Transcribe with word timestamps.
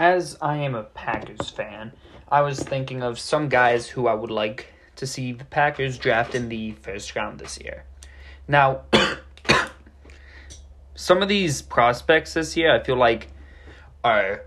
as 0.00 0.38
I 0.40 0.56
am 0.56 0.74
a 0.74 0.84
Packers 0.84 1.50
fan, 1.50 1.92
I 2.26 2.40
was 2.40 2.58
thinking 2.58 3.02
of 3.02 3.18
some 3.18 3.50
guys 3.50 3.86
who 3.86 4.06
I 4.06 4.14
would 4.14 4.30
like 4.30 4.72
to 4.96 5.06
see 5.06 5.32
the 5.32 5.44
Packers 5.44 5.98
draft 5.98 6.34
in 6.34 6.48
the 6.48 6.72
first 6.72 7.14
round 7.14 7.38
this 7.38 7.60
year. 7.60 7.84
Now, 8.48 8.80
some 10.94 11.20
of 11.20 11.28
these 11.28 11.60
prospects 11.60 12.32
this 12.32 12.56
year, 12.56 12.74
I 12.74 12.82
feel 12.82 12.96
like, 12.96 13.28
are 14.02 14.46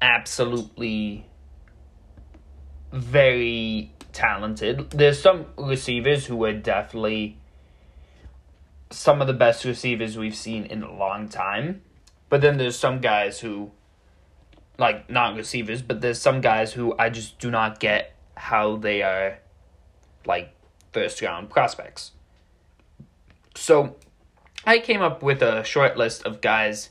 absolutely 0.00 1.26
very 2.92 3.92
talented. 4.12 4.90
There's 4.90 5.20
some 5.20 5.46
receivers 5.58 6.26
who 6.26 6.44
are 6.44 6.52
definitely 6.52 7.38
some 8.90 9.20
of 9.20 9.26
the 9.26 9.32
best 9.32 9.64
receivers 9.64 10.16
we've 10.16 10.36
seen 10.36 10.64
in 10.64 10.84
a 10.84 10.92
long 10.92 11.28
time. 11.28 11.82
But 12.28 12.40
then 12.40 12.56
there's 12.56 12.78
some 12.78 13.00
guys 13.00 13.40
who 13.40 13.72
like 14.80 15.10
not 15.10 15.36
receivers, 15.36 15.82
but 15.82 16.00
there's 16.00 16.20
some 16.20 16.40
guys 16.40 16.72
who 16.72 16.94
I 16.98 17.10
just 17.10 17.38
do 17.38 17.50
not 17.50 17.78
get 17.78 18.16
how 18.36 18.76
they 18.76 19.02
are 19.02 19.38
like 20.26 20.52
first 20.92 21.20
round 21.20 21.50
prospects. 21.50 22.12
So 23.54 23.96
I 24.64 24.78
came 24.78 25.02
up 25.02 25.22
with 25.22 25.42
a 25.42 25.62
short 25.62 25.96
list 25.96 26.24
of 26.24 26.40
guys 26.40 26.90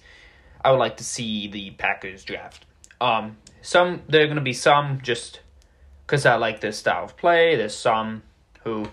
I 0.64 0.72
would 0.72 0.78
like 0.78 0.98
to 0.98 1.04
see 1.04 1.48
the 1.48 1.72
Packers 1.72 2.23
draft. 2.23 2.66
Um 3.02 3.38
some 3.62 4.03
there 4.08 4.23
are 4.23 4.36
to 4.36 4.42
be 4.42 4.53
some 4.53 5.02
just 5.02 5.42
cuz 6.06 6.26
I 6.26 6.36
like 6.36 6.59
their 6.59 6.72
style 6.72 7.06
of 7.06 7.17
play, 7.17 7.56
there's 7.56 7.76
some 7.76 8.23
who 8.64 8.88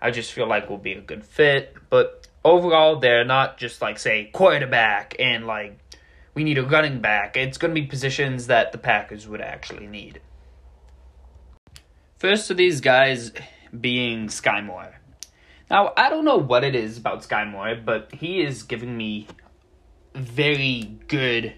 I 0.00 0.10
just 0.10 0.32
feel 0.32 0.46
like 0.46 0.68
will 0.68 0.78
be 0.78 0.92
a 0.92 1.00
good 1.00 1.24
fit, 1.24 1.74
but 1.88 2.26
overall 2.44 2.96
they're 3.00 3.24
not 3.24 3.56
just 3.56 3.80
like 3.80 3.98
say 3.98 4.30
quarterback 4.32 5.16
and 5.18 5.46
like 5.46 5.78
we 6.36 6.44
need 6.44 6.58
a 6.58 6.62
running 6.62 7.00
back. 7.00 7.34
It's 7.34 7.56
going 7.56 7.74
to 7.74 7.80
be 7.80 7.86
positions 7.86 8.46
that 8.46 8.70
the 8.70 8.78
Packers 8.78 9.26
would 9.26 9.40
actually 9.40 9.86
need. 9.86 10.20
First 12.18 12.50
of 12.50 12.58
these 12.58 12.82
guys 12.82 13.32
being 13.80 14.28
Skyy 14.28 14.64
Moore. 14.64 15.00
Now, 15.70 15.94
I 15.96 16.10
don't 16.10 16.26
know 16.26 16.36
what 16.36 16.62
it 16.62 16.74
is 16.76 16.98
about 16.98 17.22
Skyy 17.22 17.50
Moore, 17.50 17.74
but 17.82 18.12
he 18.12 18.42
is 18.42 18.62
giving 18.62 18.98
me 18.98 19.26
very 20.14 20.98
good 21.08 21.54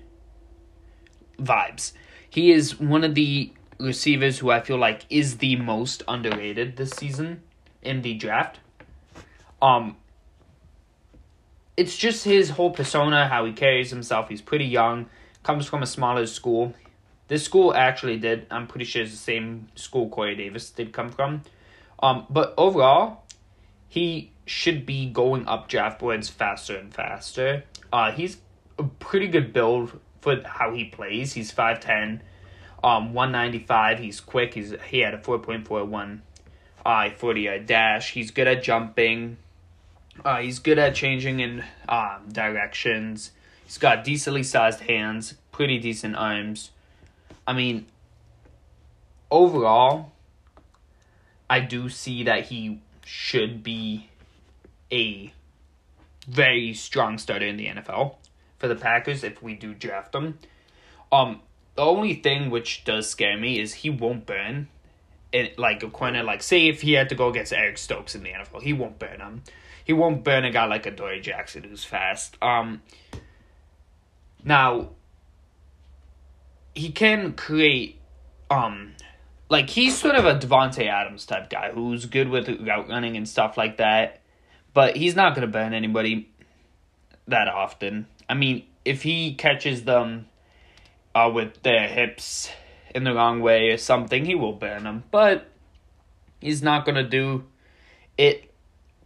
vibes. 1.40 1.92
He 2.30 2.52
is 2.52 2.78
one 2.78 3.02
of 3.02 3.16
the 3.16 3.52
receivers 3.80 4.38
who 4.38 4.50
I 4.52 4.60
feel 4.60 4.78
like 4.78 5.06
is 5.10 5.38
the 5.38 5.56
most 5.56 6.04
underrated 6.06 6.76
this 6.76 6.90
season 6.90 7.42
in 7.82 8.02
the 8.02 8.14
draft. 8.14 8.60
Um 9.60 9.96
it's 11.78 11.96
just 11.96 12.24
his 12.24 12.50
whole 12.50 12.72
persona, 12.72 13.28
how 13.28 13.44
he 13.44 13.52
carries 13.52 13.90
himself. 13.90 14.28
He's 14.28 14.42
pretty 14.42 14.64
young, 14.64 15.06
comes 15.44 15.64
from 15.64 15.80
a 15.80 15.86
smaller 15.86 16.26
school. 16.26 16.74
This 17.28 17.44
school 17.44 17.72
actually 17.72 18.16
did. 18.16 18.48
I'm 18.50 18.66
pretty 18.66 18.84
sure 18.84 19.02
it's 19.02 19.12
the 19.12 19.16
same 19.16 19.68
school 19.76 20.08
Corey 20.08 20.34
Davis 20.34 20.70
did 20.70 20.92
come 20.92 21.10
from. 21.10 21.42
Um, 22.02 22.26
but 22.28 22.52
overall, 22.58 23.22
he 23.86 24.32
should 24.44 24.86
be 24.86 25.08
going 25.08 25.46
up 25.46 25.68
draft 25.68 26.00
boards 26.00 26.28
faster 26.28 26.76
and 26.76 26.92
faster. 26.92 27.62
Uh, 27.92 28.10
he's 28.10 28.38
a 28.76 28.82
pretty 28.82 29.28
good 29.28 29.52
build 29.52 30.00
for 30.20 30.42
how 30.44 30.74
he 30.74 30.86
plays. 30.86 31.34
He's 31.34 31.52
5'10", 31.52 32.22
um, 32.82 33.14
195. 33.14 34.00
He's 34.00 34.18
quick. 34.18 34.54
He's 34.54 34.74
He 34.88 34.98
had 34.98 35.14
a 35.14 35.18
4.41 35.18 36.22
uh, 36.84 37.10
40 37.10 37.40
yard 37.40 37.66
dash. 37.66 38.12
He's 38.14 38.32
good 38.32 38.48
at 38.48 38.64
jumping. 38.64 39.36
Uh, 40.24 40.38
he's 40.38 40.58
good 40.58 40.78
at 40.78 40.94
changing 40.94 41.40
in 41.40 41.64
um, 41.88 42.28
directions. 42.30 43.30
He's 43.64 43.78
got 43.78 44.04
decently 44.04 44.42
sized 44.42 44.80
hands, 44.80 45.34
pretty 45.52 45.78
decent 45.78 46.16
arms. 46.16 46.70
I 47.46 47.52
mean, 47.52 47.86
overall, 49.30 50.12
I 51.48 51.60
do 51.60 51.88
see 51.88 52.24
that 52.24 52.46
he 52.46 52.80
should 53.04 53.62
be 53.62 54.08
a 54.92 55.32
very 56.26 56.74
strong 56.74 57.18
starter 57.18 57.46
in 57.46 57.56
the 57.56 57.66
NFL 57.66 58.16
for 58.58 58.68
the 58.68 58.74
Packers 58.74 59.24
if 59.24 59.42
we 59.42 59.54
do 59.54 59.72
draft 59.72 60.14
him. 60.14 60.38
Um, 61.10 61.40
the 61.74 61.82
only 61.82 62.14
thing 62.14 62.50
which 62.50 62.84
does 62.84 63.08
scare 63.08 63.38
me 63.38 63.60
is 63.60 63.72
he 63.72 63.90
won't 63.90 64.26
burn. 64.26 64.68
It 65.30 65.58
like 65.58 65.82
a 65.82 65.90
corner, 65.90 66.22
like 66.22 66.42
say 66.42 66.68
if 66.68 66.80
he 66.80 66.94
had 66.94 67.10
to 67.10 67.14
go 67.14 67.28
against 67.28 67.52
Eric 67.52 67.78
Stokes 67.78 68.14
in 68.14 68.22
the 68.22 68.30
NFL, 68.30 68.62
he 68.62 68.72
won't 68.72 68.98
burn 68.98 69.20
him 69.20 69.42
he 69.88 69.94
won't 69.94 70.22
burn 70.22 70.44
a 70.44 70.50
guy 70.50 70.66
like 70.66 70.84
Adoree 70.84 71.20
Jackson 71.20 71.64
who's 71.64 71.82
fast. 71.82 72.36
Um, 72.42 72.82
now 74.44 74.90
he 76.74 76.92
can 76.92 77.32
create 77.32 77.98
um 78.50 78.92
like 79.48 79.70
he's 79.70 79.96
sort 79.96 80.14
of 80.14 80.26
a 80.26 80.34
Davante 80.34 80.86
Adams 80.86 81.24
type 81.24 81.48
guy 81.48 81.72
who's 81.72 82.04
good 82.04 82.28
with 82.28 82.48
route 82.60 82.88
running 82.90 83.16
and 83.16 83.26
stuff 83.26 83.56
like 83.56 83.78
that, 83.78 84.20
but 84.74 84.94
he's 84.94 85.16
not 85.16 85.34
gonna 85.34 85.46
burn 85.46 85.72
anybody 85.72 86.30
that 87.26 87.48
often. 87.48 88.06
I 88.28 88.34
mean, 88.34 88.66
if 88.84 89.02
he 89.02 89.34
catches 89.36 89.84
them 89.84 90.26
uh, 91.14 91.30
with 91.32 91.62
their 91.62 91.88
hips 91.88 92.50
in 92.94 93.04
the 93.04 93.14
wrong 93.14 93.40
way 93.40 93.70
or 93.70 93.78
something, 93.78 94.26
he 94.26 94.34
will 94.34 94.52
burn 94.52 94.84
them, 94.84 95.04
but 95.10 95.48
he's 96.42 96.62
not 96.62 96.84
gonna 96.84 97.08
do 97.08 97.44
it 98.18 98.47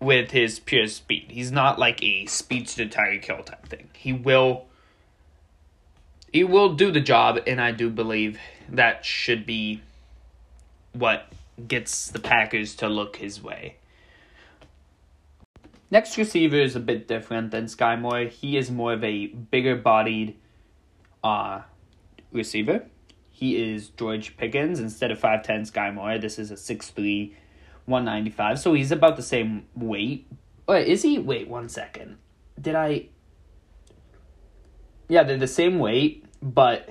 with 0.02 0.32
his 0.32 0.58
pure 0.58 0.88
speed. 0.88 1.26
He's 1.30 1.52
not 1.52 1.78
like 1.78 2.02
a 2.02 2.26
speedster 2.26 2.86
Tyreek 2.86 3.24
Hill 3.24 3.44
type 3.44 3.68
thing. 3.68 3.88
He 3.94 4.12
will 4.12 4.66
he 6.32 6.44
will 6.44 6.74
do 6.74 6.90
the 6.90 7.00
job 7.00 7.38
and 7.46 7.60
I 7.60 7.72
do 7.72 7.88
believe 7.88 8.38
that 8.68 9.04
should 9.04 9.46
be 9.46 9.82
what 10.92 11.30
gets 11.68 12.08
the 12.08 12.18
Packers 12.18 12.74
to 12.76 12.88
look 12.88 13.16
his 13.16 13.42
way. 13.42 13.76
Next 15.90 16.16
receiver 16.16 16.56
is 16.56 16.74
a 16.74 16.80
bit 16.80 17.06
different 17.06 17.50
than 17.50 17.66
Skyy 17.66 18.00
Moore. 18.00 18.24
He 18.24 18.56
is 18.56 18.70
more 18.70 18.94
of 18.94 19.04
a 19.04 19.26
bigger 19.26 19.76
bodied 19.76 20.36
uh 21.22 21.62
receiver. 22.32 22.86
He 23.30 23.56
is 23.56 23.90
George 23.90 24.36
Pickens 24.36 24.80
instead 24.80 25.10
of 25.10 25.20
5'10 25.20 25.70
Skyy 25.70 25.94
Moore. 25.94 26.18
This 26.18 26.38
is 26.38 26.50
a 26.50 26.54
6'3 26.54 27.34
195. 27.86 28.58
So 28.58 28.74
he's 28.74 28.92
about 28.92 29.16
the 29.16 29.22
same 29.22 29.66
weight. 29.74 30.26
Wait, 30.66 30.88
is 30.88 31.02
he? 31.02 31.18
Wait 31.18 31.48
one 31.48 31.68
second. 31.68 32.18
Did 32.60 32.74
I? 32.74 33.06
Yeah, 35.08 35.24
they're 35.24 35.36
the 35.36 35.46
same 35.46 35.78
weight, 35.78 36.24
but 36.40 36.88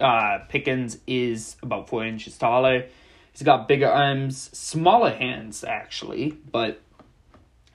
uh, 0.00 0.38
Pickens 0.48 0.98
is 1.06 1.56
about 1.62 1.88
four 1.88 2.04
inches 2.04 2.36
taller. 2.36 2.86
He's 3.32 3.42
got 3.42 3.68
bigger 3.68 3.88
arms, 3.88 4.50
smaller 4.56 5.10
hands 5.10 5.64
actually, 5.64 6.36
but 6.50 6.80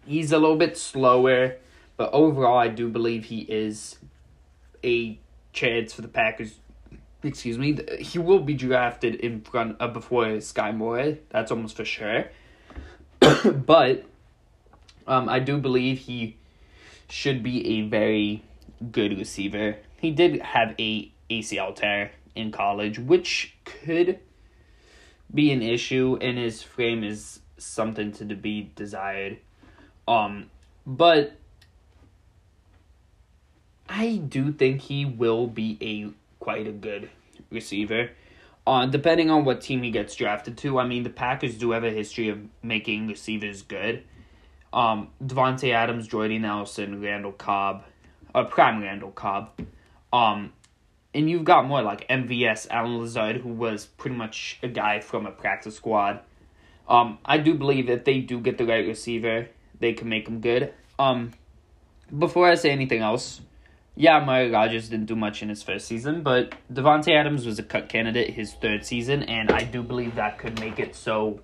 he's 0.06 0.32
a 0.32 0.38
little 0.38 0.58
bit 0.58 0.78
slower. 0.78 1.56
But 1.96 2.12
overall, 2.14 2.58
I 2.58 2.68
do 2.68 2.90
believe 2.90 3.26
he 3.26 3.40
is 3.42 3.98
a 4.84 5.20
chance 5.54 5.94
for 5.94 6.02
the 6.02 6.08
Packers 6.08 6.56
excuse 7.24 7.58
me, 7.58 7.78
he 8.00 8.20
will 8.20 8.40
be 8.40 8.54
drafted 8.54 9.16
in 9.16 9.42
front 9.42 9.78
of 9.80 9.94
before 9.94 10.26
Skyy 10.26 10.76
Moore. 10.76 11.18
That's 11.30 11.52
almost 11.52 11.76
for 11.76 11.86
sure. 11.86 12.26
but 13.66 14.06
um, 15.06 15.30
I 15.30 15.40
do 15.40 15.58
believe 15.58 16.00
he 16.00 16.38
should 17.10 17.44
be 17.44 17.80
a 17.80 17.82
very 17.88 18.44
good 18.92 19.18
receiver. 19.18 19.78
He 20.00 20.12
did 20.12 20.42
have 20.42 20.76
a 20.80 21.12
ACL 21.30 21.76
tear 21.76 22.12
in 22.36 22.52
college, 22.52 23.00
which 23.00 23.56
could 23.66 24.20
be 25.34 25.52
an 25.52 25.62
issue, 25.62 26.18
and 26.22 26.38
his 26.38 26.62
frame 26.62 27.04
is 27.04 27.40
something 27.58 28.12
to 28.14 28.26
be 28.36 28.72
desired. 28.76 29.38
Um, 30.08 30.50
but 30.86 31.38
I 33.90 34.18
do 34.18 34.52
think 34.52 34.82
he 34.82 35.06
will 35.06 35.48
be 35.48 35.78
a 35.82 36.44
quite 36.44 36.68
a 36.68 36.72
good 36.72 37.10
receiver. 37.50 38.12
Uh, 38.68 38.86
depending 38.86 39.32
on 39.32 39.46
what 39.46 39.62
team 39.62 39.82
he 39.82 39.92
gets 39.92 40.14
drafted 40.14 40.58
to, 40.58 40.78
I 40.78 40.86
mean, 40.86 41.04
the 41.04 41.10
Packers 41.10 41.58
do 41.58 41.72
have 41.72 41.86
a 41.86 41.90
history 41.90 42.28
of 42.28 42.40
making 42.62 43.08
receivers 43.08 43.62
good. 43.62 44.04
Um, 44.74 45.08
Davante 45.24 45.74
Adams, 45.74 46.06
Jordy 46.06 46.38
Nelson, 46.38 47.02
Randall 47.02 47.32
Cobb, 47.32 47.86
uh, 48.36 48.44
prime 48.44 48.82
Randall 48.82 49.12
Cobb. 49.12 49.52
Um, 50.12 50.52
and 51.14 51.30
you've 51.30 51.46
got 51.46 51.66
more 51.66 51.82
like 51.82 52.10
MVS, 52.10 52.68
Allen 52.70 53.00
Lazard, 53.00 53.38
who 53.38 53.54
was 53.54 53.86
pretty 53.86 54.18
much 54.18 54.60
a 54.62 54.68
guy 54.68 55.00
from 55.00 55.26
a 55.26 55.32
practice 55.32 55.78
squad. 55.78 56.20
Um, 56.90 57.20
I 57.24 57.38
do 57.38 57.54
believe 57.54 57.90
if 57.90 58.04
they 58.04 58.20
do 58.20 58.42
get 58.42 58.58
the 58.58 58.66
right 58.66 58.86
receiver, 58.86 59.48
they 59.80 59.94
can 59.94 60.10
make 60.10 60.28
him 60.28 60.42
good. 60.42 60.74
Um, 61.00 61.32
before 62.20 62.50
I 62.50 62.56
say 62.56 62.72
anything 62.72 63.02
else, 63.02 63.40
yeah, 63.98 64.18
Amari 64.18 64.52
Rodgers 64.52 64.90
didn't 64.90 65.08
do 65.08 65.16
much 65.16 65.42
in 65.42 65.50
his 65.50 65.64
first 65.64 65.88
season, 65.88 66.22
but 66.22 66.54
Davante 66.72 67.14
Adams 67.14 67.48
was 67.48 67.58
a 67.58 67.64
cut 67.64 67.90
candidate 67.90 68.30
his 68.30 68.54
third 68.54 68.86
season, 68.86 69.24
and 69.24 69.52
I 69.52 69.64
do 69.64 69.82
believe 69.82 70.16
that 70.16 70.38
could 70.38 70.60
make 70.60 70.80
it 70.80 70.96
so 70.96 71.40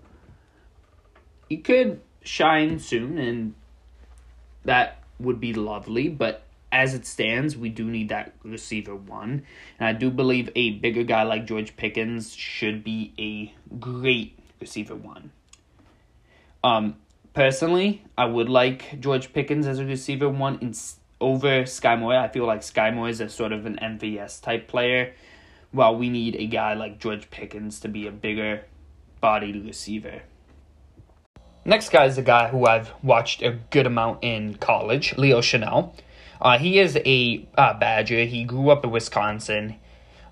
he 1.50 1.58
could 1.58 2.00
shine 2.24 2.78
soon, 2.78 3.18
and 3.18 3.56
that 4.66 5.04
would 5.20 5.40
be 5.40 5.54
lovely. 5.54 6.10
But 6.10 6.44
as 6.72 6.94
it 6.94 7.08
stands, 7.08 7.58
we 7.58 7.70
do 7.70 7.86
need 7.86 8.10
that 8.10 8.34
receiver 8.44 8.96
one. 8.96 9.44
And 9.80 9.88
I 9.88 9.94
do 9.94 10.12
believe 10.12 10.50
a 10.56 10.72
bigger 10.72 11.04
guy 11.04 11.24
like 11.24 11.48
George 11.48 11.76
Pickens 11.76 12.36
should 12.36 12.84
be 12.84 13.14
a 13.18 13.76
great 13.80 14.38
receiver 14.60 14.96
one. 14.96 15.32
Um, 16.64 16.98
personally, 17.34 18.04
I 18.16 18.26
would 18.26 18.50
like 18.50 19.00
George 19.00 19.34
Pickens 19.34 19.66
as 19.66 19.80
a 19.80 19.86
receiver 19.86 20.30
one 20.30 20.60
in, 20.62 20.74
over 21.24 21.64
Skyy 21.64 21.98
Moore. 21.98 22.18
I 22.18 22.28
feel 22.28 22.46
like 22.46 22.62
Skyy 22.62 22.94
Moore 22.94 23.10
is 23.10 23.22
a 23.22 23.30
sort 23.30 23.54
of 23.54 23.66
an 23.66 23.80
MVS 23.82 24.42
type 24.42 24.68
player, 24.68 25.14
while 25.72 25.96
we 25.96 26.10
need 26.10 26.36
a 26.36 26.46
guy 26.46 26.74
like 26.74 27.00
George 27.00 27.30
Pickens 27.30 27.80
to 27.80 27.88
be 27.88 28.06
a 28.06 28.12
bigger 28.12 28.66
bodied 29.22 29.66
receiver. 29.66 30.22
Next 31.66 31.90
guy 31.90 32.06
is 32.06 32.18
a 32.18 32.22
guy 32.22 32.50
who 32.50 32.66
I've 32.66 32.92
watched 33.02 33.42
a 33.42 33.52
good 33.70 33.88
amount 33.88 34.20
in 34.22 34.56
college, 34.56 35.18
Leo 35.18 35.40
Chenal. 35.40 35.96
Uh, 36.42 36.58
he 36.58 36.78
is 36.78 36.98
a 36.98 37.48
uh, 37.58 37.74
Badger. 37.80 38.26
He 38.26 38.44
grew 38.44 38.70
up 38.70 38.84
in 38.84 38.92
Wisconsin. 38.92 39.78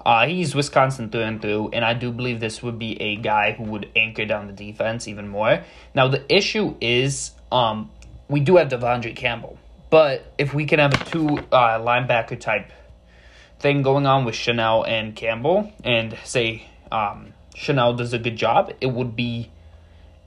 Uh, 0.05 0.27
he's 0.27 0.53
Wisconsin 0.53 1.09
through 1.09 1.21
and 1.21 1.41
through, 1.41 1.69
and 1.73 1.85
I 1.85 1.93
do 1.93 2.11
believe 2.11 2.39
this 2.39 2.61
would 2.61 2.77
be 2.77 2.99
a 3.01 3.15
guy 3.15 3.53
who 3.53 3.63
would 3.63 3.89
anchor 3.95 4.25
down 4.25 4.47
the 4.47 4.53
defense 4.53 5.07
even 5.07 5.29
more. 5.29 5.63
Now, 5.93 6.07
the 6.07 6.23
issue 6.27 6.75
is 6.81 7.31
um, 7.51 7.91
we 8.27 8.39
do 8.39 8.57
have 8.57 8.69
De'Vondre 8.69 9.15
Campbell, 9.15 9.57
but 9.91 10.33
if 10.38 10.53
we 10.53 10.65
can 10.65 10.79
have 10.79 10.93
a 10.93 11.05
two 11.05 11.38
uh, 11.51 11.77
linebacker 11.79 12.39
type 12.39 12.71
thing 13.59 13.83
going 13.83 14.07
on 14.07 14.25
with 14.25 14.33
Chenal 14.33 14.88
and 14.88 15.15
Campbell, 15.15 15.71
and 15.83 16.17
say 16.23 16.65
um, 16.91 17.33
Chenal 17.53 17.95
does 17.97 18.13
a 18.13 18.17
good 18.17 18.38
job, 18.38 18.73
it 18.79 18.88
would 18.88 19.15
be 19.15 19.51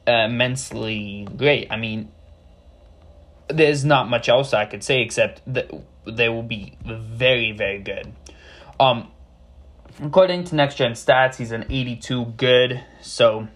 immensely 0.06 1.26
great. 1.36 1.66
I 1.70 1.76
mean, 1.76 2.12
there's 3.48 3.84
not 3.86 4.08
much 4.08 4.28
else 4.28 4.52
I 4.52 4.66
could 4.66 4.84
say 4.84 5.00
except 5.00 5.40
that 5.52 5.70
they 6.06 6.28
will 6.28 6.42
be 6.42 6.76
very, 6.84 7.52
very 7.52 7.78
good. 7.78 8.12
Um, 8.78 9.10
according 10.02 10.44
to 10.44 10.56
Next 10.56 10.76
Gen 10.76 10.92
Stats, 10.92 11.36
he's 11.36 11.52
an 11.52 11.64
82 11.70 12.24
good, 12.36 12.84
so 13.00 13.48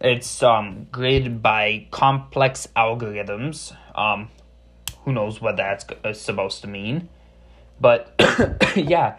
it's 0.00 0.42
um 0.42 0.88
graded 0.90 1.40
by 1.40 1.86
complex 1.92 2.66
algorithms. 2.76 3.76
Um, 3.96 4.28
who 5.04 5.12
knows 5.12 5.40
what 5.40 5.56
that's 5.56 5.86
supposed 6.12 6.62
to 6.62 6.68
mean, 6.68 7.08
but 7.80 8.14
yeah. 8.76 9.16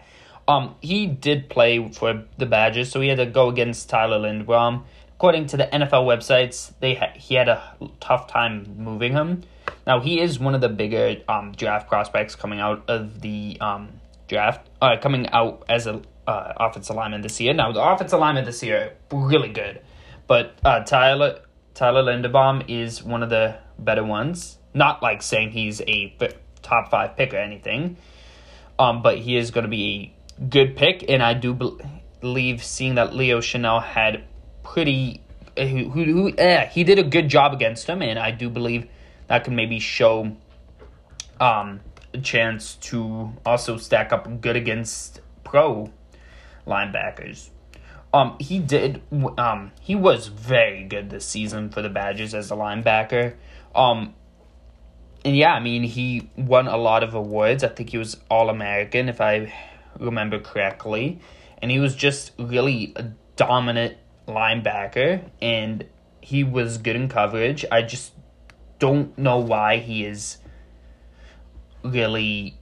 Um, 0.48 0.76
he 0.80 1.08
did 1.08 1.48
play 1.48 1.90
for 1.90 2.22
the 2.38 2.46
Badgers, 2.46 2.92
so 2.92 3.00
he 3.00 3.08
had 3.08 3.18
to 3.18 3.26
go 3.26 3.48
against 3.48 3.90
Tyler 3.90 4.20
Linderbaum 4.20 4.84
according 5.16 5.46
to 5.46 5.56
the 5.56 5.64
NFL 5.64 6.04
websites, 6.04 6.72
they 6.80 6.94
ha- 6.94 7.12
he 7.14 7.34
had 7.34 7.48
a 7.48 7.74
tough 8.00 8.28
time 8.28 8.74
moving 8.76 9.12
him. 9.12 9.42
Now 9.86 10.00
he 10.00 10.20
is 10.20 10.38
one 10.38 10.54
of 10.54 10.60
the 10.60 10.68
bigger 10.68 11.16
um, 11.26 11.52
draft 11.52 11.88
prospects 11.88 12.36
coming 12.36 12.60
out 12.60 12.84
of 12.88 13.22
the 13.22 13.56
um, 13.60 14.00
draft, 14.28 14.68
uh, 14.82 14.96
coming 15.00 15.26
out 15.30 15.64
as 15.68 15.86
a 15.86 16.02
uh, 16.26 16.52
offensive 16.58 16.96
lineman 16.96 17.22
this 17.22 17.40
year. 17.40 17.54
Now 17.54 17.72
the 17.72 17.82
offensive 17.82 18.20
lineman 18.20 18.44
this 18.44 18.62
year 18.62 18.94
really 19.10 19.48
good, 19.48 19.80
but 20.26 20.58
uh, 20.64 20.80
Tyler 20.80 21.40
Tyler 21.72 22.02
Linderbaum 22.02 22.64
is 22.68 23.02
one 23.02 23.22
of 23.22 23.30
the 23.30 23.56
better 23.78 24.04
ones. 24.04 24.58
Not 24.76 25.02
like 25.02 25.22
saying 25.22 25.52
he's 25.52 25.80
a 25.80 26.14
top 26.60 26.90
five 26.90 27.16
pick 27.16 27.32
or 27.32 27.38
anything, 27.38 27.96
um, 28.78 29.00
but 29.02 29.16
he 29.16 29.36
is 29.36 29.50
going 29.50 29.64
to 29.64 29.70
be 29.70 30.12
a 30.38 30.42
good 30.42 30.76
pick, 30.76 31.06
and 31.08 31.22
I 31.22 31.32
do 31.32 31.54
believe 32.20 32.62
seeing 32.62 32.96
that 32.96 33.14
Leo 33.14 33.40
Chenal 33.40 33.82
had 33.82 34.24
pretty 34.62 35.22
uh, 35.56 35.64
who 35.64 35.88
who, 35.88 36.32
eh, 36.36 36.66
he 36.66 36.84
did 36.84 36.98
a 36.98 37.02
good 37.02 37.28
job 37.28 37.54
against 37.54 37.86
him, 37.86 38.02
and 38.02 38.18
I 38.18 38.32
do 38.32 38.50
believe 38.50 38.86
that 39.28 39.44
could 39.44 39.54
maybe 39.54 39.78
show 39.78 40.36
um 41.40 41.80
a 42.12 42.18
chance 42.18 42.74
to 42.74 43.32
also 43.44 43.78
stack 43.78 44.12
up 44.12 44.40
good 44.40 44.56
against 44.56 45.20
pro 45.42 45.90
linebackers. 46.66 47.48
Um, 48.12 48.36
he 48.40 48.58
did. 48.58 49.02
Um, 49.38 49.72
he 49.80 49.94
was 49.94 50.28
very 50.28 50.84
good 50.84 51.10
this 51.10 51.26
season 51.26 51.70
for 51.70 51.82
the 51.82 51.88
Badgers 51.88 52.34
as 52.34 52.50
a 52.50 52.54
linebacker. 52.54 53.34
Um, 53.74 54.14
and 55.26 55.36
yeah, 55.36 55.54
I 55.54 55.58
mean, 55.58 55.82
he 55.82 56.30
won 56.36 56.68
a 56.68 56.76
lot 56.76 57.02
of 57.02 57.12
awards. 57.12 57.64
I 57.64 57.68
think 57.68 57.90
he 57.90 57.98
was 57.98 58.16
All 58.30 58.48
American, 58.48 59.08
if 59.08 59.20
I 59.20 59.52
remember 59.98 60.38
correctly, 60.38 61.18
and 61.60 61.68
he 61.68 61.80
was 61.80 61.96
just 61.96 62.30
really 62.38 62.92
a 62.94 63.06
dominant 63.34 63.96
linebacker, 64.28 65.28
and 65.42 65.84
he 66.20 66.44
was 66.44 66.78
good 66.78 66.94
in 66.94 67.08
coverage. 67.08 67.64
I 67.72 67.82
just 67.82 68.12
don't 68.78 69.18
know 69.18 69.38
why 69.38 69.78
he 69.78 70.04
is 70.04 70.38
really 71.82 72.56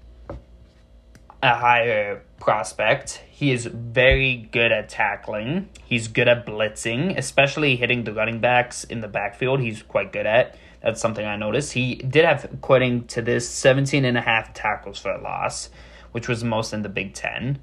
a 1.42 1.54
higher 1.56 2.22
prospect. 2.40 3.22
He 3.28 3.52
is 3.52 3.66
very 3.66 4.36
good 4.36 4.72
at 4.72 4.88
tackling. 4.88 5.68
He's 5.84 6.08
good 6.08 6.28
at 6.28 6.46
blitzing, 6.46 7.18
especially 7.18 7.76
hitting 7.76 8.04
the 8.04 8.14
running 8.14 8.40
backs 8.40 8.84
in 8.84 9.02
the 9.02 9.08
backfield. 9.08 9.60
He's 9.60 9.82
quite 9.82 10.14
good 10.14 10.24
at. 10.24 10.56
That's 10.84 11.00
something 11.00 11.24
I 11.24 11.36
noticed. 11.36 11.72
He 11.72 11.94
did 11.94 12.26
have, 12.26 12.44
according 12.44 13.06
to 13.06 13.22
this, 13.22 13.48
17 13.48 14.04
and 14.04 14.18
a 14.18 14.20
half 14.20 14.52
tackles 14.52 14.98
for 14.98 15.12
a 15.12 15.20
loss, 15.20 15.70
which 16.12 16.28
was 16.28 16.44
most 16.44 16.74
in 16.74 16.82
the 16.82 16.90
Big 16.90 17.14
Ten. 17.14 17.58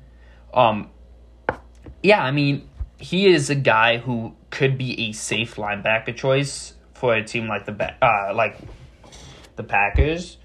Um, 0.55 0.89
yeah, 2.01 2.23
I 2.23 2.31
mean, 2.31 2.67
he 2.97 3.27
is 3.27 3.51
a 3.51 3.55
guy 3.55 3.99
who 3.99 4.35
could 4.49 4.75
be 4.75 5.09
a 5.09 5.11
safe 5.11 5.57
linebacker 5.57 6.15
choice 6.15 6.73
for 6.95 7.13
a 7.13 7.23
team 7.23 7.47
like 7.47 7.65
the 7.65 7.93
uh 8.03 8.33
like 8.33 8.57
the 9.55 9.63
Packers. 9.63 10.37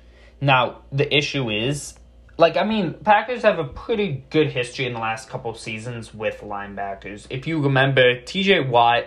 Now 0.43 0.83
the 0.93 1.15
issue 1.15 1.49
is, 1.49 1.95
like 2.37 2.59
I 2.59 2.65
mean, 2.65 2.93
Packers 3.05 3.43
have 3.43 3.59
a 3.59 3.65
pretty 3.65 4.25
good 4.29 4.51
history 4.51 4.85
in 4.85 4.93
the 4.93 5.01
last 5.01 5.31
couple 5.31 5.55
seasons 5.55 6.13
with 6.13 6.43
linebackers. 6.43 7.27
If 7.31 7.47
you 7.47 7.63
remember, 7.63 8.21
T.J. 8.21 8.69
Watt 8.69 9.07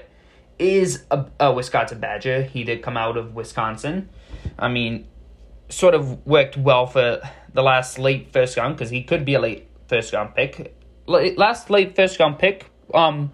is 0.60 1.04
a, 1.10 1.26
a 1.40 1.54
Wisconsin 1.54 2.00
Badger. 2.00 2.44
He 2.44 2.64
did 2.64 2.82
come 2.82 2.98
out 2.98 3.18
of 3.18 3.34
Wisconsin. 3.34 4.10
I 4.58 4.68
mean, 4.68 5.08
sort 5.70 5.96
of 5.96 6.26
worked 6.26 6.58
well 6.58 6.86
for 6.86 7.22
the 7.54 7.64
last 7.64 7.98
late 7.98 8.32
first 8.34 8.58
round 8.58 8.76
because 8.76 8.90
he 8.90 9.04
could 9.04 9.26
be 9.26 9.36
a 9.36 9.40
late 9.40 9.68
first 9.88 10.14
round 10.14 10.36
pick. 10.36 10.76
Last 11.08 11.70
late 11.70 11.96
first 11.96 12.20
round 12.20 12.38
pick. 12.38 12.70
Um, 12.94 13.32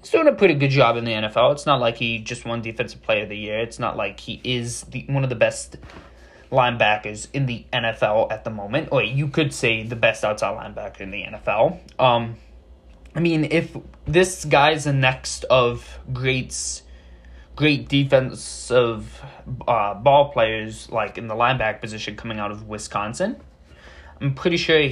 he's 0.00 0.10
doing 0.10 0.26
a 0.26 0.32
pretty 0.32 0.54
good 0.54 0.70
job 0.70 0.96
in 0.96 1.04
the 1.04 1.12
NFL. 1.12 1.52
It's 1.52 1.66
not 1.66 1.80
like 1.80 1.96
he 1.96 2.18
just 2.18 2.44
won 2.44 2.62
Defensive 2.62 3.02
Player 3.02 3.22
of 3.22 3.28
the 3.28 3.38
Year. 3.38 3.60
It's 3.60 3.78
not 3.78 3.96
like 3.96 4.20
he 4.20 4.40
is 4.44 4.82
the 4.82 5.04
one 5.08 5.24
of 5.24 5.30
the 5.30 5.36
best 5.36 5.76
linebackers 6.50 7.28
in 7.32 7.46
the 7.46 7.66
NFL 7.72 8.32
at 8.32 8.44
the 8.44 8.50
moment. 8.50 8.88
Or 8.90 9.02
you 9.02 9.28
could 9.28 9.52
say 9.52 9.82
the 9.82 9.96
best 9.96 10.24
outside 10.24 10.56
linebacker 10.56 11.00
in 11.00 11.10
the 11.10 11.22
NFL. 11.24 11.78
Um, 12.00 12.36
I 13.18 13.20
mean, 13.20 13.48
if 13.50 13.76
this 14.04 14.44
guy's 14.44 14.84
the 14.84 14.92
next 14.92 15.42
of 15.50 15.98
greats, 16.12 16.84
great 17.56 17.88
defensive 17.88 19.20
uh, 19.66 19.94
ball 19.94 20.30
players 20.30 20.88
like 20.92 21.18
in 21.18 21.26
the 21.26 21.34
linebacker 21.34 21.80
position 21.80 22.14
coming 22.14 22.38
out 22.38 22.52
of 22.52 22.68
Wisconsin, 22.68 23.40
I'm 24.20 24.34
pretty 24.34 24.56
sure 24.56 24.90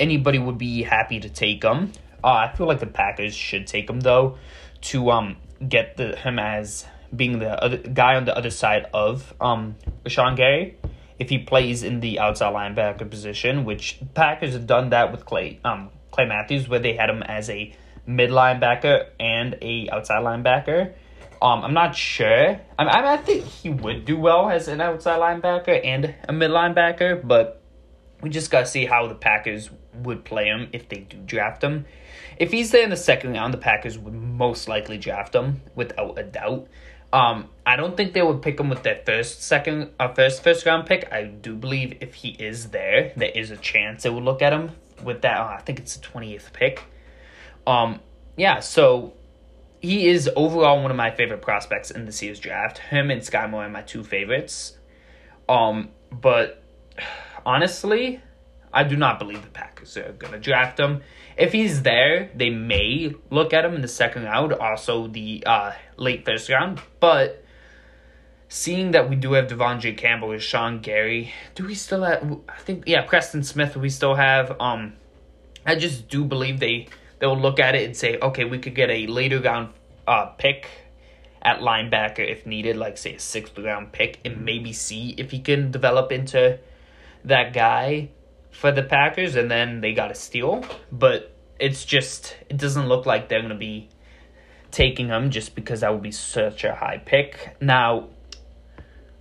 anybody 0.00 0.38
would 0.38 0.56
be 0.56 0.82
happy 0.82 1.20
to 1.20 1.28
take 1.28 1.62
him. 1.62 1.92
Uh, 2.24 2.48
I 2.48 2.54
feel 2.56 2.66
like 2.66 2.80
the 2.80 2.86
Packers 2.86 3.34
should 3.34 3.66
take 3.66 3.90
him 3.90 4.00
though 4.00 4.38
to 4.88 5.10
um 5.10 5.36
get 5.68 5.98
the 5.98 6.16
him 6.16 6.38
as 6.38 6.86
being 7.14 7.38
the 7.38 7.62
other 7.62 7.76
guy 7.76 8.14
on 8.14 8.24
the 8.24 8.34
other 8.34 8.48
side 8.48 8.86
of 8.94 9.34
um 9.42 9.76
Rashan 10.06 10.36
Gary 10.36 10.78
if 11.18 11.28
he 11.28 11.36
plays 11.36 11.82
in 11.82 12.00
the 12.00 12.18
outside 12.18 12.54
linebacker 12.54 13.10
position, 13.10 13.66
which 13.66 14.00
Packers 14.14 14.54
have 14.54 14.66
done 14.66 14.88
that 14.88 15.12
with 15.12 15.26
Clay 15.26 15.60
um 15.66 15.90
Clay 16.10 16.26
Matthews 16.26 16.68
where 16.68 16.80
they 16.80 16.94
had 16.94 17.10
him 17.10 17.22
as 17.22 17.50
a 17.50 17.74
mid 18.06 18.30
linebacker 18.30 19.06
and 19.20 19.56
a 19.62 19.88
outside 19.90 20.24
linebacker. 20.24 20.94
Um, 21.40 21.62
I'm 21.62 21.74
not 21.74 21.94
sure. 21.94 22.60
I, 22.78 22.84
mean, 22.84 22.94
I 22.94 23.16
think 23.18 23.44
he 23.44 23.70
would 23.70 24.04
do 24.04 24.18
well 24.18 24.50
as 24.50 24.66
an 24.66 24.80
outside 24.80 25.20
linebacker 25.20 25.80
and 25.84 26.14
a 26.28 26.32
mid 26.32 26.50
linebacker, 26.50 27.26
but 27.26 27.62
we 28.20 28.30
just 28.30 28.50
got 28.50 28.60
to 28.60 28.66
see 28.66 28.86
how 28.86 29.06
the 29.06 29.14
Packers 29.14 29.70
would 29.94 30.24
play 30.24 30.46
him 30.46 30.68
if 30.72 30.88
they 30.88 31.00
do 31.00 31.18
draft 31.18 31.62
him. 31.62 31.84
If 32.38 32.50
he's 32.50 32.72
there 32.72 32.82
in 32.82 32.90
the 32.90 32.96
second 32.96 33.32
round, 33.32 33.54
the 33.54 33.58
Packers 33.58 33.98
would 33.98 34.14
most 34.14 34.68
likely 34.68 34.98
draft 34.98 35.34
him 35.34 35.60
without 35.76 36.18
a 36.18 36.24
doubt. 36.24 36.66
Um, 37.12 37.48
I 37.64 37.76
don't 37.76 37.96
think 37.96 38.12
they 38.12 38.22
would 38.22 38.42
pick 38.42 38.58
him 38.58 38.68
with 38.68 38.82
their 38.82 39.00
first, 39.06 39.42
second, 39.42 39.90
uh, 39.98 40.12
first, 40.12 40.42
first 40.42 40.66
round 40.66 40.86
pick. 40.86 41.10
I 41.12 41.24
do 41.24 41.54
believe 41.54 41.98
if 42.00 42.14
he 42.14 42.30
is 42.30 42.70
there, 42.70 43.12
there 43.16 43.30
is 43.30 43.50
a 43.50 43.56
chance 43.56 44.02
they 44.02 44.10
would 44.10 44.24
look 44.24 44.42
at 44.42 44.52
him 44.52 44.72
with 45.02 45.22
that. 45.22 45.40
I 45.40 45.58
think 45.58 45.78
it's 45.78 45.96
the 45.96 46.02
twentieth 46.02 46.52
pick. 46.52 46.84
Um, 47.66 48.00
yeah, 48.36 48.60
so 48.60 49.14
he 49.80 50.08
is 50.08 50.30
overall 50.34 50.80
one 50.82 50.90
of 50.90 50.96
my 50.96 51.10
favorite 51.10 51.42
prospects 51.42 51.90
in 51.90 52.04
this 52.04 52.22
year's 52.22 52.40
draft. 52.40 52.78
Him 52.78 53.10
and 53.10 53.20
Skyy 53.20 53.48
Moore 53.48 53.64
are 53.64 53.68
my 53.68 53.82
two 53.82 54.02
favorites. 54.02 54.76
Um, 55.48 55.90
but 56.10 56.62
honestly, 57.44 58.20
I 58.72 58.84
do 58.84 58.96
not 58.96 59.18
believe 59.18 59.42
the 59.42 59.48
Packers 59.48 59.96
are 59.96 60.12
going 60.12 60.32
to 60.32 60.38
draft 60.38 60.78
him. 60.78 61.02
If 61.36 61.52
he's 61.52 61.82
there, 61.82 62.30
they 62.34 62.50
may 62.50 63.14
look 63.30 63.52
at 63.52 63.64
him 63.64 63.74
in 63.74 63.80
the 63.80 63.88
second 63.88 64.24
round, 64.24 64.52
also 64.52 65.06
the 65.06 65.42
uh, 65.46 65.72
late 65.96 66.24
first 66.24 66.48
round. 66.48 66.80
But 67.00 67.44
seeing 68.48 68.92
that 68.92 69.08
we 69.08 69.16
do 69.16 69.34
have 69.34 69.46
De'Vondre 69.46 69.96
Campbell, 69.96 70.28
Rashan 70.28 70.82
Gary, 70.82 71.32
do 71.54 71.66
we 71.66 71.74
still 71.74 72.02
have? 72.02 72.40
I 72.48 72.58
think 72.58 72.84
yeah, 72.86 73.02
Preston 73.02 73.42
Smith. 73.42 73.76
We 73.76 73.90
still 73.90 74.14
have. 74.14 74.60
Um, 74.60 74.94
I 75.66 75.74
just 75.74 76.08
do 76.08 76.24
believe 76.24 76.60
they 76.60 76.88
they'll 77.18 77.38
look 77.38 77.60
at 77.60 77.74
it 77.74 77.84
and 77.84 77.96
say, 77.96 78.18
okay, 78.18 78.44
we 78.44 78.58
could 78.58 78.74
get 78.74 78.90
a 78.90 79.06
later 79.06 79.40
round 79.40 79.72
uh 80.06 80.26
pick 80.26 80.68
at 81.42 81.60
linebacker 81.60 82.20
if 82.20 82.46
needed, 82.46 82.76
like 82.76 82.98
say 82.98 83.14
a 83.14 83.20
sixth 83.20 83.58
round 83.58 83.92
pick, 83.92 84.18
and 84.24 84.44
maybe 84.44 84.72
see 84.72 85.14
if 85.18 85.30
he 85.30 85.40
can 85.40 85.70
develop 85.70 86.10
into 86.10 86.58
that 87.24 87.52
guy 87.52 88.08
for 88.50 88.72
the 88.72 88.82
Packers, 88.82 89.36
and 89.36 89.50
then 89.50 89.80
they 89.80 89.92
got 89.92 90.10
a 90.10 90.14
steal. 90.14 90.64
But 90.90 91.32
it's 91.60 91.84
just 91.84 92.36
it 92.48 92.56
doesn't 92.56 92.88
look 92.88 93.04
like 93.04 93.28
they're 93.28 93.42
gonna 93.42 93.54
be 93.54 93.88
taking 94.70 95.08
him 95.08 95.30
just 95.30 95.54
because 95.54 95.80
that 95.80 95.92
would 95.92 96.02
be 96.02 96.12
such 96.12 96.64
a 96.64 96.74
high 96.74 96.98
pick. 96.98 97.56
Now 97.60 98.08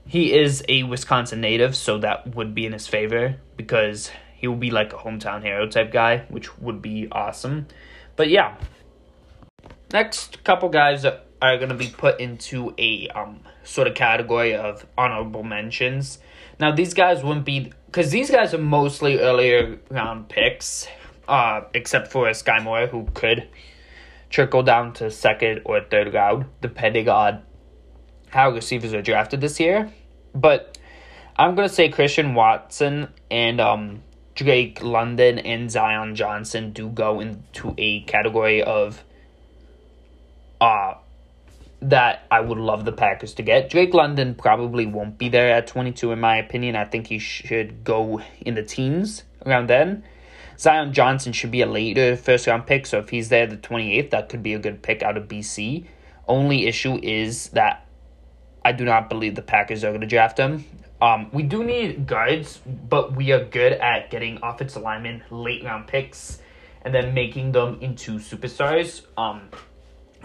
he 0.07 0.33
is 0.33 0.63
a 0.69 0.83
Wisconsin 0.83 1.41
native, 1.41 1.75
so 1.75 1.97
that 1.99 2.35
would 2.35 2.55
be 2.55 2.65
in 2.65 2.73
his 2.73 2.87
favor 2.87 3.35
because 3.57 4.09
he 4.35 4.47
will 4.47 4.55
be 4.55 4.71
like 4.71 4.93
a 4.93 4.97
hometown 4.97 5.41
hero 5.41 5.67
type 5.67 5.91
guy, 5.91 6.25
which 6.29 6.57
would 6.59 6.81
be 6.81 7.07
awesome. 7.11 7.67
But 8.15 8.29
yeah, 8.29 8.55
next 9.91 10.43
couple 10.43 10.69
guys 10.69 11.05
are 11.05 11.19
going 11.41 11.69
to 11.69 11.75
be 11.75 11.87
put 11.87 12.19
into 12.19 12.73
a 12.77 13.09
um 13.09 13.41
sort 13.63 13.87
of 13.87 13.95
category 13.95 14.55
of 14.55 14.85
honorable 14.97 15.43
mentions. 15.43 16.19
Now 16.59 16.71
these 16.71 16.93
guys 16.93 17.23
wouldn't 17.23 17.45
be 17.45 17.73
because 17.87 18.09
these 18.11 18.31
guys 18.31 18.53
are 18.53 18.59
mostly 18.59 19.19
earlier 19.19 19.77
round 19.89 20.29
picks, 20.29 20.87
uh, 21.27 21.61
except 21.73 22.11
for 22.11 22.27
Skyy 22.27 22.63
Moore 22.63 22.87
who 22.87 23.07
could 23.13 23.49
trickle 24.29 24.63
down 24.63 24.93
to 24.93 25.11
second 25.11 25.61
or 25.65 25.81
third 25.81 26.13
round 26.13 26.45
depending 26.61 27.09
on 27.09 27.43
how 28.29 28.51
receivers 28.51 28.93
are 28.93 29.01
drafted 29.01 29.41
this 29.41 29.59
year. 29.59 29.91
But 30.39 30.77
I'm 31.35 31.55
gonna 31.55 31.69
say 31.69 31.89
Christian 31.89 32.35
Watson 32.35 33.09
and 33.31 33.59
um, 33.59 34.03
Drake 34.35 34.83
London 34.83 35.39
and 35.39 35.69
Zion 35.71 36.15
Johnson 36.15 36.71
do 36.71 36.89
go 36.89 37.19
into 37.19 37.73
a 37.77 38.01
category 38.01 38.61
of 38.61 39.03
uh 40.61 40.95
that 41.79 42.25
I 42.31 42.41
would 42.41 42.57
love 42.57 42.85
the 42.85 42.91
Packers 42.91 43.35
to 43.35 43.43
get. 43.43 43.69
Drake 43.69 43.93
London 43.93 44.33
probably 44.33 44.87
won't 44.87 45.17
be 45.17 45.29
there 45.29 45.51
at 45.51 45.67
22 45.67 46.11
in 46.11 46.19
my 46.19 46.37
opinion. 46.37 46.75
I 46.75 46.85
think 46.85 47.07
he 47.07 47.19
should 47.19 47.83
go 47.83 48.21
in 48.41 48.55
the 48.55 48.63
teens 48.63 49.23
around 49.45 49.67
then. 49.69 50.03
Zion 50.57 50.91
Johnson 50.91 51.33
should 51.33 51.51
be 51.51 51.61
a 51.61 51.67
later 51.67 52.15
first 52.15 52.47
round 52.47 52.65
pick, 52.65 52.87
so 52.87 52.97
if 52.97 53.09
he's 53.09 53.29
there 53.29 53.45
the 53.45 53.57
28th, 53.57 54.09
that 54.09 54.29
could 54.29 54.41
be 54.41 54.55
a 54.55 54.59
good 54.59 54.81
pick 54.81 55.03
out 55.03 55.17
of 55.17 55.27
BC. 55.27 55.85
Only 56.27 56.65
issue 56.65 56.99
is 57.03 57.49
that 57.49 57.86
I 58.67 58.73
do 58.73 58.83
not 58.83 59.07
believe 59.07 59.35
the 59.35 59.41
Packers 59.41 59.85
are 59.85 59.91
going 59.91 60.01
to 60.01 60.07
draft 60.07 60.37
him. 60.37 60.65
Um, 61.01 61.29
we 61.31 61.43
do 61.43 61.63
need 61.63 62.05
guards, 62.05 62.59
but 62.89 63.15
we 63.15 63.31
are 63.31 63.45
good 63.45 63.71
at 63.71 64.09
getting 64.11 64.39
offensive 64.43 64.81
linemen 64.81 65.23
late 65.31 65.63
round 65.63 65.87
picks 65.87 66.39
and 66.81 66.93
then 66.93 67.13
making 67.13 67.53
them 67.53 67.77
into 67.79 68.19
superstars. 68.19 69.03
Um, 69.17 69.47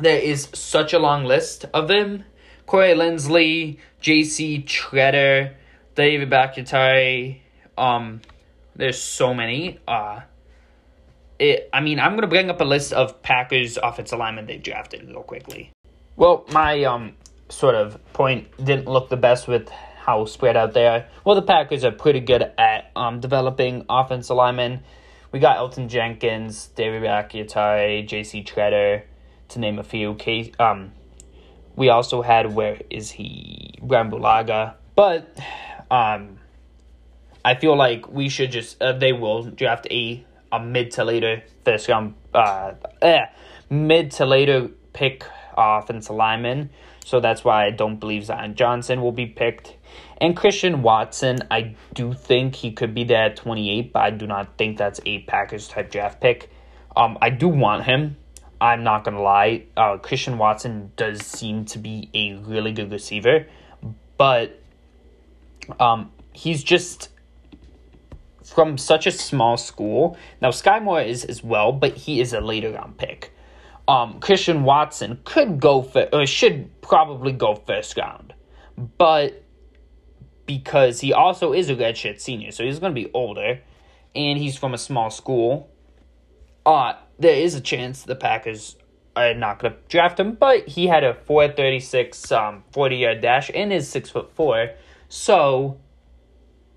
there 0.01 0.19
is 0.19 0.49
such 0.55 0.93
a 0.93 0.99
long 0.99 1.25
list 1.25 1.67
of 1.73 1.87
them. 1.87 2.25
Corey 2.67 2.95
Linsley, 2.95 3.79
J.C. 4.01 4.65
Tretter, 4.67 5.55
David 5.95 6.29
Bakhtiari. 6.29 7.45
Um, 7.79 8.23
there's 8.75 9.01
so 9.01 9.33
many. 9.33 9.79
Uh, 9.87 10.23
it. 11.39 11.71
I 11.73 11.81
mean, 11.81 12.01
I'm 12.01 12.17
gonna 12.17 12.27
bring 12.27 12.51
up 12.51 12.61
a 12.61 12.65
list 12.65 12.93
of 12.93 13.23
Packers 13.23 13.79
offensive 13.81 14.19
linemen 14.19 14.47
they 14.47 14.59
drafted 14.59 15.09
real 15.09 15.23
quickly. 15.23 15.71
Well, 16.17 16.45
my 16.51 16.83
um 16.83 17.15
sort 17.53 17.75
of 17.75 17.99
point 18.13 18.49
didn't 18.57 18.87
look 18.87 19.09
the 19.09 19.17
best 19.17 19.47
with 19.47 19.69
how 19.69 20.25
spread 20.25 20.57
out 20.57 20.73
they 20.73 20.87
are. 20.87 21.05
Well, 21.25 21.37
the 21.37 21.43
Packers 21.43 21.85
are 21.85 21.93
pretty 21.93 22.21
good 22.21 22.43
at 22.59 22.91
um 22.97 23.21
developing 23.21 23.85
offensive 23.89 24.37
linemen. 24.37 24.81
We 25.31 25.39
got 25.39 25.57
Elgton 25.57 25.89
Jenkins, 25.89 26.69
David 26.75 27.03
Bakhtiari, 27.03 28.03
J.C. 28.03 28.43
Tretter 28.43 29.03
to 29.49 29.59
name 29.59 29.79
a 29.79 29.83
few. 29.83 30.17
Um, 30.59 30.93
we 31.77 31.89
also 31.89 32.21
had 32.21 32.55
where 32.55 32.81
is 32.91 33.11
he 33.11 33.75
Bryan 33.81 34.11
Bulaga, 34.11 34.75
but 34.95 35.39
um, 35.91 36.39
I 37.45 37.55
feel 37.55 37.77
like 37.77 38.11
we 38.11 38.29
should 38.29 38.51
just 38.51 38.81
uh, 38.83 38.93
they 38.93 39.13
will 39.13 39.45
draft 39.45 39.87
a 39.91 40.25
a 40.51 40.61
mid 40.61 40.91
to 40.93 41.05
later 41.05 41.43
first 41.65 41.89
round 41.89 42.15
uh 42.35 42.73
eh, 43.01 43.25
mid 43.71 44.11
to 44.13 44.27
later 44.27 44.69
pick 44.93 45.25
offensive 45.57 46.15
lineman. 46.17 46.71
So 47.05 47.21
that's 47.21 47.45
why 47.45 47.67
I 47.67 47.71
don't 47.71 47.99
believe 47.99 48.25
Zion 48.25 48.55
Johnson 48.55 49.03
will 49.03 49.13
be 49.13 49.27
picked. 49.27 49.77
And 50.19 50.37
Christian 50.37 50.83
Watson, 50.83 51.39
I 51.51 51.75
do 51.95 52.13
think 52.13 52.55
he 52.55 52.73
could 52.73 52.95
be 52.95 53.05
there 53.05 53.25
at 53.25 53.37
28, 53.37 53.93
but 53.93 54.03
I 54.03 54.11
do 54.11 54.27
not 54.27 54.57
think 54.57 54.79
that's 54.79 55.01
a 55.05 55.21
Packers 55.23 55.69
type 55.69 55.91
draft 55.91 56.21
pick. 56.21 56.51
Um, 56.97 57.19
I 57.21 57.31
do 57.31 57.49
want 57.49 57.85
him 57.85 58.17
I'm 58.63 58.85
not 58.85 59.03
gonna 59.03 59.21
lie, 59.21 59.65
uh, 59.77 59.97
Christian 59.97 60.39
Watson 60.39 60.93
does 60.95 61.27
seem 61.27 61.65
to 61.65 61.81
be 61.81 62.09
a 62.15 62.35
really 62.35 62.71
good 62.71 62.93
receiver, 62.93 63.49
but 64.17 64.63
um, 65.81 66.13
he's 66.33 66.63
just 66.63 67.09
from 68.45 68.79
such 68.79 69.09
a 69.09 69.11
small 69.11 69.57
school. 69.57 70.17
Now 70.41 70.51
Skyy 70.51 70.81
Moore 70.81 71.03
is 71.03 71.25
as 71.25 71.43
well, 71.43 71.73
but 71.73 71.97
he 71.97 72.21
is 72.21 72.33
a 72.33 72.41
later 72.41 72.71
round 72.71 72.99
pick. 72.99 73.32
Um, 73.89 74.21
Christian 74.21 74.62
Watson 74.65 75.19
could 75.25 75.61
go 75.61 75.83
for 75.83 76.09
or 76.12 76.27
should 76.27 76.81
probably 76.83 77.33
go 77.33 77.55
first 77.55 77.97
round, 77.97 78.33
but 78.99 79.43
because 80.47 81.01
he 81.01 81.12
also 81.12 81.53
is 81.53 81.69
a 81.69 81.75
redshirt 81.75 82.21
senior, 82.21 82.51
so 82.53 82.65
he's 82.65 82.79
going 82.79 82.95
to 82.95 83.01
be 83.01 83.11
older, 83.12 83.61
and 84.15 84.39
he's 84.39 84.57
from 84.57 84.75
a 84.75 84.79
small 84.79 85.11
school. 85.11 85.69
Uh, 86.65 86.95
there 87.19 87.35
is 87.35 87.55
a 87.55 87.61
chance 87.61 88.03
the 88.03 88.15
Packers 88.15 88.77
are 89.17 89.35
not 89.35 89.59
going 89.59 89.75
to 89.75 89.79
draft 89.89 90.19
him, 90.19 90.35
but 90.35 90.69
he 90.69 90.87
had 90.87 91.05
a 91.05 91.15
436 91.15 92.33
um, 92.33 92.65
40 92.73 92.97
yard 92.97 93.21
dash 93.21 93.51
and 93.55 93.73
is 93.73 93.89
6 93.89 94.11
foot 94.11 94.35
4. 94.35 94.71
So 95.09 95.81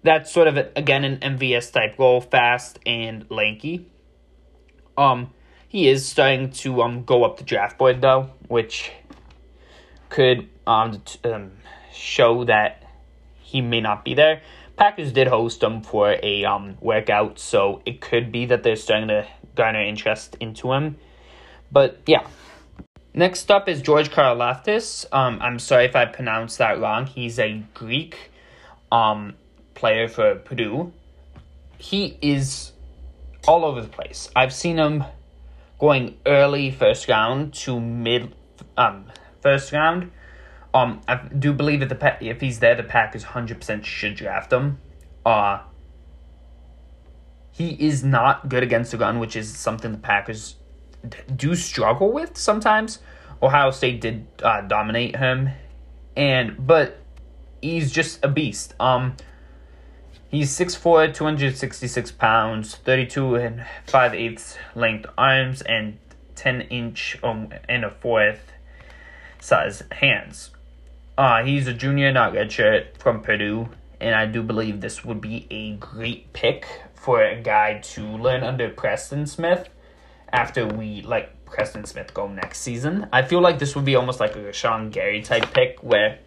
that's 0.03 0.31
sort 0.31 0.47
of, 0.47 0.57
again, 0.75 1.03
an 1.03 1.37
MVS 1.37 1.71
type 1.71 1.97
role, 1.97 2.21
fast 2.21 2.79
and 2.85 3.25
lanky. 3.29 3.91
Um, 4.97 5.31
he 5.75 5.89
is 5.89 6.07
starting 6.07 6.49
to 6.51 6.81
um 6.81 7.03
go 7.03 7.25
up 7.25 7.35
the 7.35 7.43
draft 7.43 7.77
board 7.77 7.99
though, 7.99 8.29
which 8.47 8.93
could 10.07 10.47
um, 10.65 11.01
um 11.25 11.51
show 11.93 12.45
that 12.45 12.81
he 13.39 13.59
may 13.59 13.81
not 13.81 14.05
be 14.05 14.13
there. 14.13 14.41
Packers 14.77 15.11
did 15.11 15.27
host 15.27 15.61
him 15.61 15.81
for 15.81 16.15
a 16.23 16.45
um 16.45 16.77
workout, 16.79 17.39
so 17.39 17.81
it 17.85 17.99
could 17.99 18.31
be 18.31 18.45
that 18.45 18.63
they're 18.63 18.77
starting 18.77 19.09
to 19.09 19.27
garner 19.55 19.81
interest 19.81 20.37
into 20.39 20.71
him. 20.71 20.95
But 21.73 21.99
yeah. 22.05 22.25
Next 23.13 23.51
up 23.51 23.67
is 23.67 23.81
George 23.81 24.11
Karlaftis. 24.11 25.05
Um, 25.11 25.39
I'm 25.41 25.59
sorry 25.59 25.85
if 25.85 25.95
I 25.95 26.05
pronounced 26.05 26.57
that 26.59 26.79
wrong. 26.79 27.05
He's 27.05 27.37
a 27.37 27.63
Greek 27.73 28.31
um, 28.93 29.35
player 29.73 30.07
for 30.07 30.35
Purdue. 30.35 30.93
He 31.77 32.17
is 32.21 32.71
all 33.45 33.63
over 33.65 33.81
the 33.81 33.87
place. 33.87 34.29
I've 34.35 34.53
seen 34.53 34.77
him 34.77 35.05
going 35.79 36.17
early 36.25 36.71
first 36.71 37.07
round 37.07 37.53
to 37.53 37.79
mid 37.79 38.33
um, 38.77 39.05
first 39.41 39.71
round. 39.71 40.11
Um, 40.73 41.01
I 41.07 41.15
do 41.15 41.53
believe 41.53 41.79
that 41.79 41.89
the 41.89 42.17
if 42.25 42.41
he's 42.41 42.59
there, 42.59 42.75
the 42.75 42.83
Packers 42.83 43.23
hundred 43.23 43.59
percent 43.59 43.85
should 43.85 44.15
draft 44.15 44.51
him. 44.51 44.79
Uh 45.25 45.59
he 47.57 47.69
is 47.79 48.03
not 48.03 48.49
good 48.49 48.63
against 48.63 48.91
the 48.91 48.97
gun, 48.97 49.17
which 49.17 49.37
is 49.37 49.55
something 49.55 49.93
the 49.93 49.97
Packers 49.97 50.55
do 51.33 51.55
struggle 51.55 52.11
with 52.11 52.37
sometimes. 52.37 52.99
Ohio 53.41 53.71
State 53.71 54.01
did 54.01 54.27
uh, 54.43 54.59
dominate 54.61 55.15
him, 55.15 55.51
and 56.17 56.67
but 56.67 56.99
he's 57.61 57.93
just 57.93 58.23
a 58.25 58.27
beast. 58.27 58.73
Um, 58.77 59.15
he's 60.35 60.51
6'4", 60.57 61.13
266 61.13 62.11
pounds, 62.11 62.75
thirty 62.75 63.05
two 63.05 63.35
and 63.35 63.65
five 63.87 64.13
eighths 64.13 64.57
length 64.75 65.09
arms, 65.17 65.61
and 65.61 65.97
ten 66.35 66.61
inch 66.61 67.17
um, 67.23 67.49
and 67.69 67.85
a 67.85 67.89
fourth 67.89 68.51
size 69.39 69.83
hands. 69.91 70.51
Uh, 71.17 71.43
he's 71.43 71.67
a 71.67 71.73
junior, 71.73 72.11
not 72.11 72.33
redshirt 72.33 72.97
from 72.97 73.21
Purdue, 73.21 73.69
and 74.01 74.13
I 74.13 74.25
do 74.25 74.43
believe 74.43 74.81
this 74.81 75.05
would 75.05 75.21
be 75.21 75.47
a 75.49 75.75
great 75.77 76.33
pick 76.33 76.67
for 76.93 77.23
a 77.23 77.41
guy 77.41 77.79
to 77.79 78.01
learn 78.01 78.43
under 78.43 78.69
Preston 78.69 79.25
Smith 79.25 79.69
after 80.33 80.67
we 80.67 81.01
let 81.03 81.45
Preston 81.45 81.85
Smith 81.85 82.13
go 82.13 82.27
next 82.27 82.59
season. 82.59 83.07
I 83.13 83.21
feel 83.21 83.39
like 83.39 83.59
this 83.59 83.75
would 83.75 83.85
be 83.85 83.95
almost 83.95 84.19
like 84.19 84.35
a 84.35 84.51
Sean 84.51 84.89
Gary 84.89 85.21
type 85.21 85.53
pick 85.53 85.79
where 85.81 86.19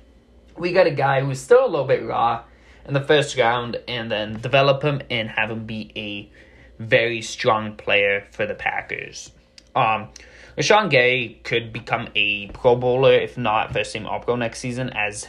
we 0.57 0.73
got 0.73 0.87
a 0.87 0.91
guy 0.91 1.21
who's 1.21 1.41
still 1.41 1.67
a 1.67 1.69
little 1.69 1.87
bit 1.87 2.03
raw 2.07 2.45
in 2.89 2.95
the 2.95 3.01
first 3.01 3.37
round 3.37 3.77
and 3.87 4.11
then 4.11 4.41
develop 4.41 4.83
him 4.83 5.03
and 5.11 5.29
have 5.29 5.51
him 5.51 5.67
be 5.67 5.93
a 5.95 6.83
very 6.83 7.21
strong 7.21 7.77
player 7.77 8.27
for 8.33 8.47
the 8.47 8.55
Packers. 8.55 9.31
Um, 9.77 10.09
Rashan 10.57 10.91
Gary 10.91 11.41
could 11.45 11.73
become 11.73 12.09
a 12.17 12.49
Pro 12.49 12.75
Bowler, 12.75 13.13
if 13.13 13.37
not 13.39 13.73
first 13.73 13.93
team 13.93 14.07
All 14.07 14.21
Pro 14.21 14.37
next 14.37 14.59
season, 14.59 14.91
as 14.91 15.29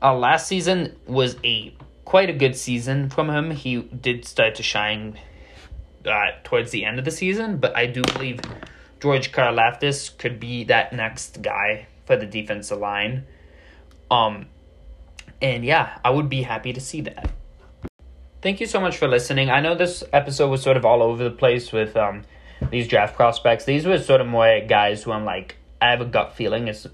uh, 0.00 0.14
last 0.14 0.46
season 0.46 0.94
was 1.06 1.36
a 1.42 1.74
quite 2.04 2.30
a 2.30 2.32
good 2.32 2.54
season 2.54 3.10
from 3.10 3.30
him. 3.30 3.50
He 3.50 3.82
did 3.82 4.24
start 4.24 4.54
to 4.56 4.62
shine 4.62 5.18
uh, 6.06 6.30
towards 6.44 6.70
the 6.70 6.84
end 6.84 6.98
of 6.98 7.04
the 7.04 7.10
season, 7.10 7.58
but 7.58 7.76
I 7.76 7.86
do 7.86 8.02
believe 8.02 8.40
George 9.00 9.32
Karlaftis 9.32 10.16
could 10.18 10.38
be 10.38 10.64
that 10.64 10.92
next 10.92 11.42
guy 11.42 11.86
for 12.06 12.16
the 12.16 12.26
defensive 12.26 12.78
line. 12.78 13.26
Um, 14.10 14.46
and 15.40 15.64
yeah, 15.64 15.98
I 16.04 16.10
would 16.10 16.28
be 16.28 16.42
happy 16.42 16.72
to 16.72 16.80
see 16.80 17.00
that. 17.02 17.30
Thank 18.40 18.60
you 18.60 18.66
so 18.66 18.80
much 18.80 18.96
for 18.96 19.08
listening. 19.08 19.50
I 19.50 19.60
know 19.60 19.74
this 19.74 20.04
episode 20.12 20.48
was 20.48 20.62
sort 20.62 20.76
of 20.76 20.84
all 20.84 21.02
over 21.02 21.24
the 21.24 21.30
place 21.30 21.72
with 21.72 21.96
um 21.96 22.22
these 22.70 22.86
draft 22.88 23.16
prospects. 23.16 23.64
These 23.64 23.86
were 23.86 23.98
sort 23.98 24.20
of 24.20 24.26
more 24.26 24.60
guys 24.60 25.02
who 25.02 25.12
I'm 25.12 25.24
like 25.24 25.56
I 25.80 25.90
have 25.90 26.00
a 26.00 26.04
gut 26.04 26.34
feeling. 26.34 26.68
It's 26.68 26.86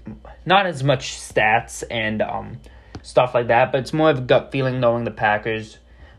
not 0.45 0.65
as 0.65 0.83
much 0.83 1.13
stats 1.13 1.83
and 1.89 2.21
um 2.21 2.59
stuff 3.01 3.35
like 3.35 3.47
that, 3.47 3.71
but 3.71 3.81
it's 3.81 3.93
more 3.93 4.09
of 4.09 4.17
a 4.17 4.21
gut 4.21 4.51
feeling 4.51 4.79
knowing 4.79 5.03
the 5.03 5.11
Packers. 5.11 5.77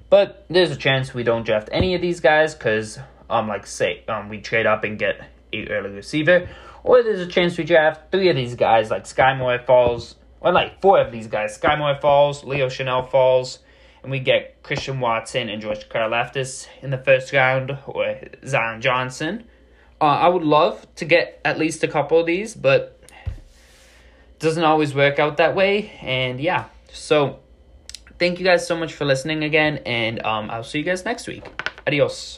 But 0.08 0.46
there's 0.48 0.70
a 0.70 0.76
chance 0.76 1.12
we 1.12 1.24
don't 1.24 1.44
draft 1.44 1.68
any 1.72 1.96
of 1.96 2.00
these 2.00 2.20
guys 2.20 2.54
because 2.54 2.98
um 3.28 3.48
like 3.48 3.66
say 3.66 4.04
um 4.08 4.28
we 4.28 4.40
trade 4.40 4.66
up 4.66 4.84
and 4.84 4.96
get 4.98 5.20
a 5.52 5.68
early 5.68 5.90
receiver, 5.90 6.48
or 6.84 7.02
there's 7.02 7.20
a 7.20 7.26
chance 7.26 7.58
we 7.58 7.64
draft 7.64 8.12
three 8.12 8.28
of 8.28 8.36
these 8.36 8.54
guys 8.54 8.90
like 8.90 9.04
Skyy 9.04 9.36
Moore 9.36 9.58
falls, 9.58 10.14
or 10.46 10.52
like 10.52 10.80
four 10.80 11.00
of 11.00 11.10
these 11.10 11.26
guys. 11.26 11.58
Skyy 11.58 11.76
Moore 11.76 11.98
falls, 12.00 12.44
Leo 12.44 12.68
Chenal 12.68 13.10
falls, 13.10 13.58
and 14.02 14.12
we 14.12 14.20
get 14.20 14.62
Christian 14.62 15.00
Watson 15.00 15.48
and 15.48 15.60
George 15.60 15.88
Karlaftis 15.88 16.68
in 16.82 16.90
the 16.90 16.98
first 16.98 17.32
round, 17.32 17.76
or 17.84 18.16
Zion 18.46 18.80
Johnson. 18.80 19.42
Uh, 20.00 20.04
I 20.04 20.28
would 20.28 20.44
love 20.44 20.86
to 20.96 21.04
get 21.04 21.40
at 21.44 21.58
least 21.58 21.82
a 21.82 21.88
couple 21.88 22.20
of 22.20 22.26
these, 22.26 22.54
but 22.54 23.02
doesn't 24.38 24.62
always 24.62 24.94
work 24.94 25.18
out 25.18 25.38
that 25.38 25.56
way. 25.56 25.90
And 26.00 26.40
yeah, 26.40 26.66
so 26.92 27.40
thank 28.20 28.38
you 28.38 28.44
guys 28.44 28.64
so 28.64 28.76
much 28.76 28.92
for 28.92 29.04
listening 29.04 29.42
again, 29.42 29.78
and 29.84 30.24
um, 30.24 30.48
I'll 30.48 30.62
see 30.62 30.78
you 30.78 30.84
guys 30.84 31.04
next 31.04 31.26
week. 31.26 31.44
Adios. 31.88 32.34